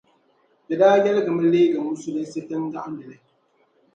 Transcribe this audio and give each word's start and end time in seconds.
Di 0.67 0.73
daa 0.79 1.01
yɛligimi 1.03 1.43
leegi 1.51 1.77
musulinsi 1.85 2.39
tiŋ 2.47 2.61
gahindili. 2.73 3.17